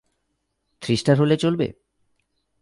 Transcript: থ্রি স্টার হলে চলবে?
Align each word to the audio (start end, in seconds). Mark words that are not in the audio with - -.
থ্রি 0.81 0.93
স্টার 0.97 1.15
হলে 1.19 1.35
চলবে? 1.37 1.67